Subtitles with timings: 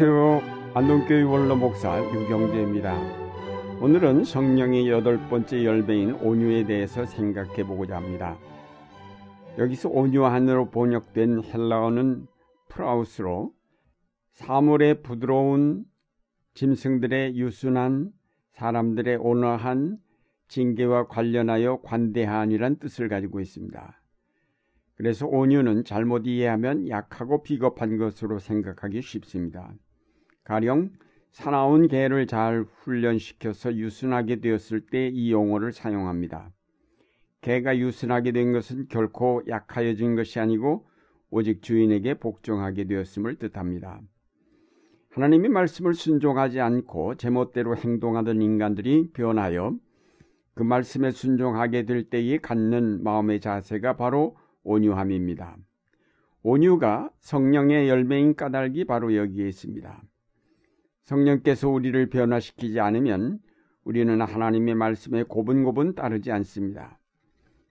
[0.00, 0.74] 안녕하세요.
[0.74, 2.96] 안동교회 원로 목사 유경재입니다.
[3.80, 8.38] 오늘은 성령의 여덟 번째 열매인 온유에 대해서 생각해 보고자 합니다.
[9.58, 12.28] 여기서 온유한으로 번역된 헬라어는
[12.68, 13.52] 프라우스로
[14.34, 15.84] 사물의 부드러운
[16.54, 18.12] 짐승들의 유순한
[18.52, 19.98] 사람들의 온화한
[20.46, 24.00] 징계와 관련하여 관대한이란 뜻을 가지고 있습니다.
[24.94, 29.74] 그래서 온유는 잘못 이해하면 약하고 비겁한 것으로 생각하기 쉽습니다.
[30.48, 30.88] 가령
[31.30, 36.50] 사나운 개를 잘 훈련시켜서 유순하게 되었을 때 이 용어를 사용합니다.
[37.42, 40.88] 개가 유순하게 된 것은 결코 약하여진 것이 아니고
[41.30, 44.00] 오직 주인에게 복종하게 되었음을 뜻합니다.
[45.10, 49.76] 하나님의 말씀을 순종하지 않고 제멋대로 행동하던 인간들이 변하여
[50.54, 55.58] 그 말씀에 순종하게 될 때에 갖는 마음의 자세가 바로 온유함입니다.
[56.42, 60.02] 온유가 성령의 열매인 까닭이 바로 여기에 있습니다.
[61.08, 63.38] 성령께서 우리를 변화시키지 않으면
[63.82, 66.98] 우리는 하나님의 말씀에 고분고분 따르지 않습니다.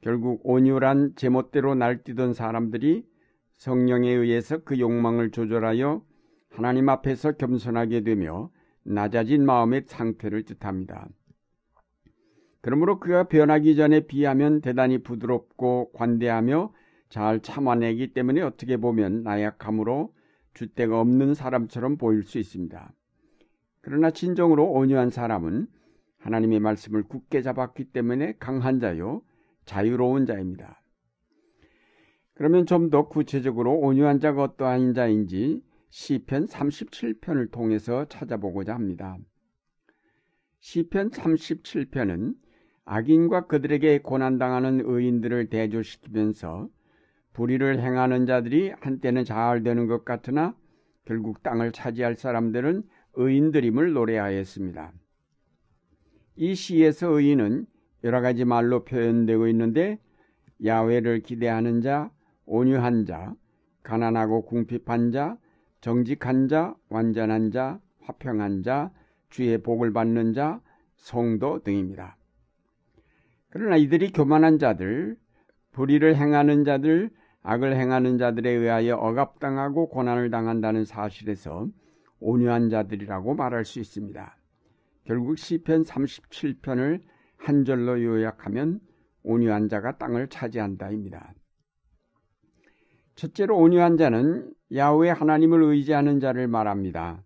[0.00, 3.06] 결국 온유란 제멋대로 날뛰던 사람들이
[3.56, 6.04] 성령에 의해서 그 욕망을 조절하여
[6.48, 8.50] 하나님 앞에서 겸손하게 되며
[8.82, 11.08] 낮아진 마음의 상태를 뜻합니다.
[12.62, 16.72] 그러므로 그가 변하기 전에 비하면 대단히 부드럽고 관대하며
[17.08, 20.12] 잘 참아내기 때문에 어떻게 보면 나약함으로
[20.52, 22.92] 주대가 없는 사람처럼 보일 수 있습니다.
[23.82, 25.66] 그러나 진정으로 온유한 사람은
[26.18, 29.22] 하나님의 말씀을 굳게 잡았기 때문에 강한 자요,
[29.64, 30.82] 자유로운 자입니다.
[32.34, 39.18] 그러면 좀 더 구체적으로 온유한 자가 어떠한 자인지 시편 37편을 통해서 찾아보고자 합니다.
[40.60, 42.34] 시편 37편은
[42.84, 46.68] 악인과 그들에게 고난당하는 의인들을 대조시키면서
[47.32, 50.56] 불의를 행하는 자들이 한때는 잘 되는 것 같으나
[51.04, 52.82] 결국 땅을 차지할 사람들은
[53.14, 54.92] 의인들임을 노래하였습니다.
[56.36, 57.66] 이 시에서 의인은
[58.04, 59.98] 여러 가지 말로 표현되고 있는데
[60.64, 62.10] 야외를 기대하는 자,
[62.46, 63.34] 온유한 자,
[63.82, 65.36] 가난하고 궁핍한 자,
[65.80, 68.90] 정직한 자, 완전한 자, 화평한 자,
[69.28, 70.60] 주의 복을 받는 자,
[70.96, 72.16] 성도 등입니다.
[73.48, 75.16] 그러나 이들이 교만한 자들,
[75.72, 77.10] 불의를 행하는 자들,
[77.42, 81.68] 악을 행하는 자들에 의하여 억압당하고 고난을 당한다는 사실에서
[82.20, 84.36] 온유한 자들이라고 말할 수 있습니다.
[85.04, 87.00] 결국 시편 37편을
[87.36, 88.80] 한 절로 요약하면
[89.22, 91.34] 온유한 자가 땅을 차지한다입니다.
[93.16, 97.24] 첫째로 온유한 자는 야외 하나님을 의지하는 자를 말합니다.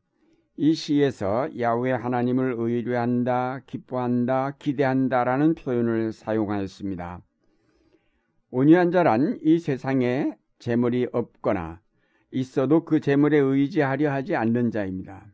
[0.56, 7.22] 이 시에서 야외 하나님을 의뢰한다, 기뻐한다, 기대한다라는 표현을 사용하였습니다.
[8.50, 11.80] 온유한 자란 이 세상에 재물이 없거나
[12.34, 15.24] 있어도 그 재물에 의지하려 하지 않는 자입니다.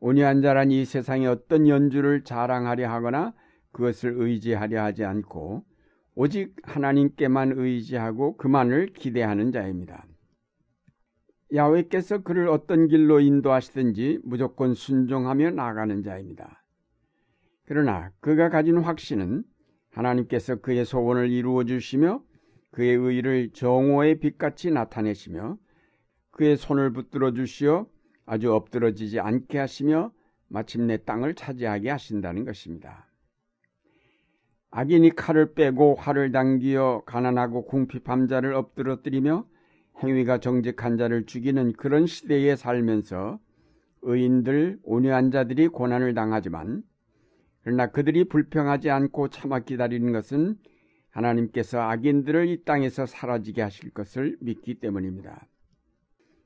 [0.00, 3.32] 온유한 자란 이 세상에 어떤 연주를 자랑하려 하거나
[3.72, 5.64] 그것을 의지하려 하지 않고
[6.14, 10.06] 오직 하나님께만 의지하고 그만을 기대하는 자입니다.
[11.54, 16.62] 야외께서 그를 어떤 길로 인도하시든지 무조건 순종하며 나가는 자입니다.
[17.64, 19.42] 그러나 그가 가진 확신은
[19.90, 22.22] 하나님께서 그의 소원을 이루어 주시며
[22.72, 25.56] 그의 의를 정오의 빛같이 나타내시며
[26.34, 27.86] 그의 손을 붙들어 주시어
[28.26, 30.12] 아주 엎드러지지 않게 하시며
[30.48, 33.08] 마침내 땅을 차지하게 하신다는 것입니다.
[34.70, 39.46] 악인이 칼을 빼고 활을 당기어 가난하고 궁핍한 자를 엎드러뜨리며
[40.02, 43.38] 행위가 정직한 자를 죽이는 그런 시대에 살면서
[44.02, 46.82] 의인들, 온유한 자들이 고난을 당하지만
[47.62, 50.58] 그러나 그들이 불평하지 않고 참아 기다리는 것은
[51.10, 55.46] 하나님께서 악인들을 이 땅에서 사라지게 하실 것을 믿기 때문입니다.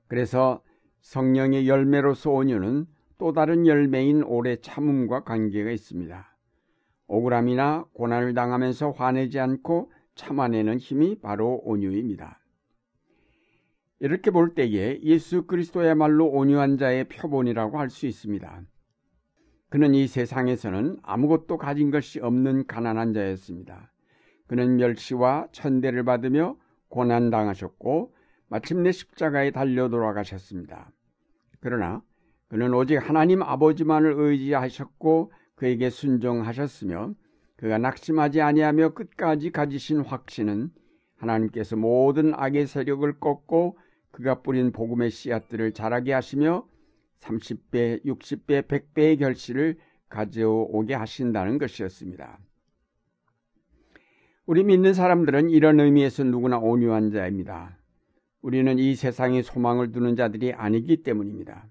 [0.09, 0.63] 그래서
[1.01, 2.87] 성령의 열매로서 온유는
[3.19, 6.37] 또 다른 열매인 오래 참음과 관계가 있습니다.
[7.07, 12.41] 억울함이나 고난을 당하면서 화내지 않고 참아내는 힘이 바로 온유입니다.
[14.01, 18.63] 이렇게 볼 때에 예수 그리스도야말로 온유한 자의 표본이라고 할 수 있습니다.
[19.71, 23.93] 그는 이 세상에서는 아무것도 가진 것이 없는 가난한 자였습니다.
[24.47, 26.57] 그는 멸시와 천대를 받으며
[26.89, 28.15] 고난당하셨고
[28.49, 30.91] 마침내 십자가에 달려 돌아가셨습니다.
[31.61, 32.03] 그러나
[32.49, 37.15] 그는 오직 하나님 아버지만을 의지하셨고 그에게 순종하셨으며
[37.57, 40.71] 그가 낙심하지 아니하며 끝까지 가지신 확신은
[41.17, 43.79] 하나님께서 모든 악의 세력을 꺾고
[44.13, 46.67] 그가 뿌린 복음의 씨앗들을 자라게 하시며
[47.21, 49.77] 30배, 60배, 100배의 결실을
[50.09, 52.39] 가져오게 하신다는 것이었습니다.
[54.47, 57.78] 우리 믿는 사람들은 이런 의미에서 누구나 온유한 자입니다.
[58.41, 61.69] 우리는 이 세상에 소망을 두는 자들이 아니기 때문입니다.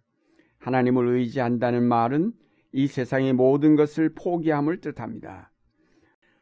[0.59, 2.33] 하나님을 의지한다는 말은
[2.73, 5.51] 이 세상의 모든 것을 포기함을 뜻합니다.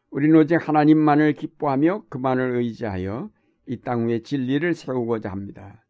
[0.10, 3.30] 우리는 오직 하나님만을 기뻐하며 그만을 의지하여
[3.68, 5.84] 이 땅 위에 진리를 세우고자 합니다.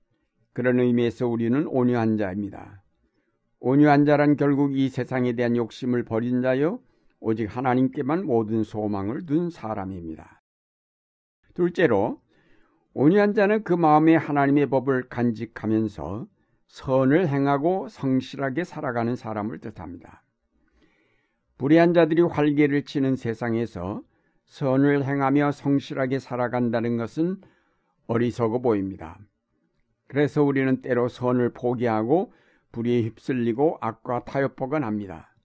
[0.53, 2.83] 그런 의미에서 우리는 온유한 자입니다.
[3.59, 6.79] 온유한 자란 결국 이 세상에 대한 욕심을 버린 자요,
[7.19, 10.41] 오직 하나님께만 모든 소망을 둔 사람입니다.
[11.53, 12.21] 둘째로,
[12.97, 16.27] 온유한 자는 그 마음에 하나님의 법을 간직하면서
[16.67, 20.23] 선을 행하고 성실하게 살아가는 사람을 뜻합니다.
[21.57, 24.01] 불의한 자들이 활개를 치는 세상에서
[24.45, 27.41] 선을 행하며 성실하게 살아간다는 것은
[28.07, 29.19] 어리석어 보입니다.
[30.07, 32.31] 그래서 우리는 때로 선을 포기하고
[32.71, 35.35] 불의에 휩쓸리고 악과 타협하곤 합니다.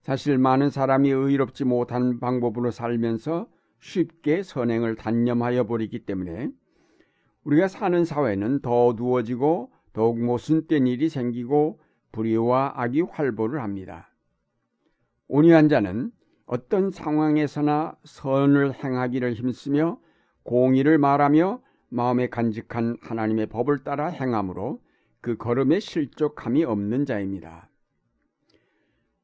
[0.00, 3.46] 사실 많은 사람이 의롭지 못한 방법으로 살면서
[3.78, 6.50] 쉽게 선행을 단념하여 버리기 때문에
[7.44, 11.80] 우리가 사는 사회는 더 어두워지고 더욱 모순된 일이 생기고
[12.12, 14.10] 불의와 악이 활보를 합니다.
[15.28, 16.10] 온유한 자는
[16.46, 19.98] 어떤 상황에서나 선을 행하기를 힘쓰며
[20.42, 24.80] 공의를 말하며 마음에 간직한 하나님의 법을 따라 행함으로
[25.20, 27.68] 그 걸음에 실족함이 없는 자입니다.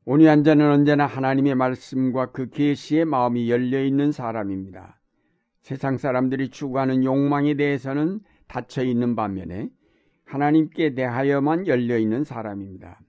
[0.05, 5.00] 온유한 자는 언제나 하나님의 말씀과 그 계시에 마음이 열려 있는 사람입니다.
[5.61, 9.71] 세상 사람들이 추구하는 욕망에 대해서는 닫혀 있는 반면에
[10.25, 13.01] 하나님께 대하여만 열려 있는 사람입니다.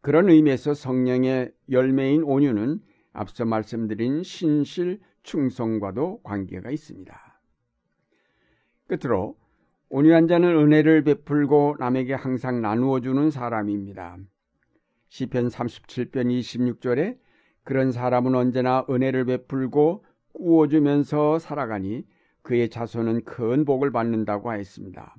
[0.00, 2.80] 그런 의미에서 성령의 열매인 온유는
[3.12, 7.40] 앞서 말씀드린 신실 충성과도 관계가 있습니다.
[8.88, 9.36] 끝으로
[9.88, 14.16] 온유한 자는 은혜를 베풀고 남에게 항상 나누어 주는 사람입니다.
[15.08, 17.18] 시편 37편 26절에
[17.62, 22.04] 그런 사람은 언제나 은혜를 베풀고 꾸어주면서 살아가니
[22.42, 25.16] 그의 자손은 큰 복을 받는다고 하였습니다.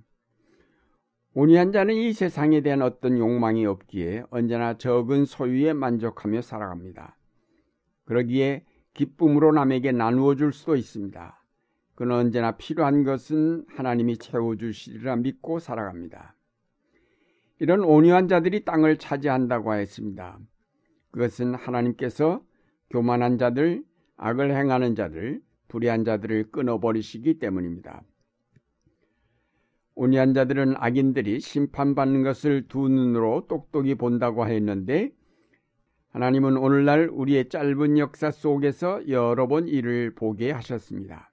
[1.34, 7.18] 온유한 자는 이 세상에 대한 어떤 욕망이 없기에 언제나 적은 소유에 만족하며 살아갑니다.
[8.06, 11.44] 그러기에 기쁨으로 남에게 나누어 줄 수도 있습니다.
[11.96, 16.36] 그는 언제나 필요한 것은 하나님이 채워주시리라 믿고 살아갑니다.
[17.60, 20.38] 이런 온유한 자들이 땅을 차지한다고 하였습니다.
[21.12, 22.44] 그것은 하나님께서
[22.90, 23.84] 교만한 자들,
[24.18, 28.04] 악을 행하는 자들, 불의한 자들을 끊어버리시기 때문입니다.
[29.96, 35.12] 온유한 자들은 악인들이 심판받는 것을 두 눈으로 똑똑히 본다고 하였는데
[36.10, 41.32] 하나님은 오늘날 우리의 짧은 역사 속에서 여러 번 이를 보게 하셨습니다.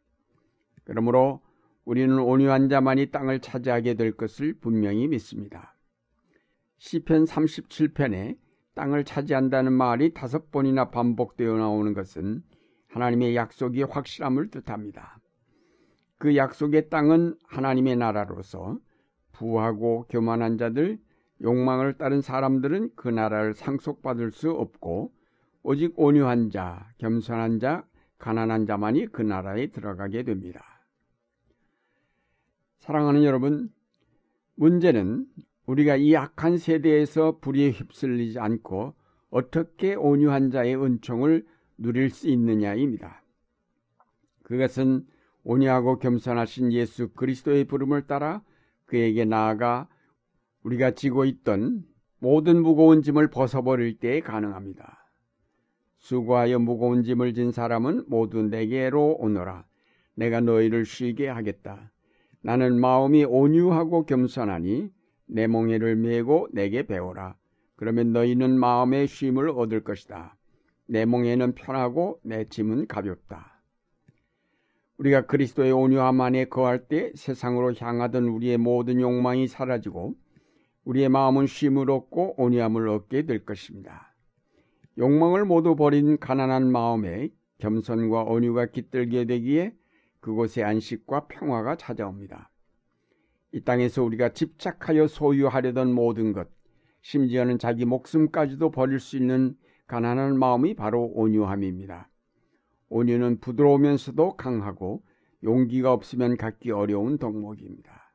[0.84, 1.40] 그러므로
[1.84, 5.76] 우리는 온유한 자만이 땅을 차지하게 될 것을 분명히 믿습니다.
[6.78, 8.38] 시편 37편에
[8.74, 12.42] 땅을 차지한다는 말이 다섯 번이나 반복되어 나오는 것은
[12.90, 15.18] 하나님의 약속이 확실함을 뜻합니다.
[16.18, 18.78] 그 약속의 땅은 하나님의 나라로서
[19.32, 20.98] 부하고 교만한 자들,
[21.42, 25.12] 욕망을 따른 사람들은 그 나라를 상속받을 수 없고
[25.62, 27.84] 오직 온유한 자, 겸손한 자,
[28.18, 30.62] 가난한 자만이 그 나라에 들어가게 됩니다.
[32.80, 33.70] 사랑하는 여러분,
[34.56, 35.26] 문제는
[35.66, 38.94] 우리가 이 악한 세대에서 불의에 휩쓸리지 않고
[39.30, 41.46] 어떻게 온유한 자의 은총을
[41.80, 43.22] 누릴 수 있느냐입니다.
[44.42, 45.06] 그것은
[45.42, 48.42] 온유하고 겸손하신 예수 그리스도의 부름을 따라
[48.84, 49.88] 그에게 나아가
[50.62, 51.84] 우리가 지고 있던
[52.18, 55.08] 모든 무거운 짐을 벗어버릴 때에 가능합니다.
[55.98, 59.64] 수고하여 무거운 짐을 진 사람은 모두 내게로 오너라.
[60.14, 61.90] 내가 너희를 쉬게 하겠다.
[62.42, 64.90] 나는 마음이 온유하고 겸손하니
[65.26, 67.36] 내 몽해를 메고 내게 배워라.
[67.76, 70.36] 그러면 너희는 마음의 쉼을 얻을 것이다.
[70.90, 73.62] 내 몽해는 편하고 내 짐은 가볍다.
[74.98, 80.16] 우리가 그리스도의 온유함 안에 거할 때 세상으로 향하던 우리의 모든 욕망이 사라지고
[80.84, 84.16] 우리의 마음은 쉼을 얻고 온유함을 얻게 될 것입니다.
[84.98, 89.72] 욕망을 모두 버린 가난한 마음에 겸손과 온유가 깃들게 되기에
[90.18, 92.50] 그곳에 안식과 평화가 찾아옵니다.
[93.52, 96.48] 이 땅에서 우리가 집착하여 소유하려던 모든 것,
[97.02, 99.56] 심지어는 자기 목숨까지도 버릴 수 있는
[99.90, 102.08] 가난한 마음이 바로 온유함입니다.
[102.90, 105.02] 온유는 부드러우면서도 강하고
[105.42, 108.14] 용기가 없으면 갖기 어려운 덕목입니다.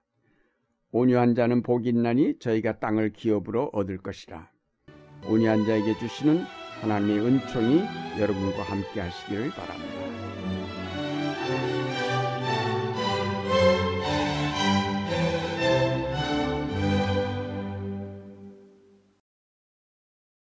[0.91, 4.49] 온유한 자는 복이 있나니 저희가 땅을 기업으로 얻을 것이라.
[5.27, 6.43] 온유한 자에게 주시는
[6.79, 7.81] 하나님의 은총이
[8.21, 10.34] 여러분과 함께 하시기를 바랍니다.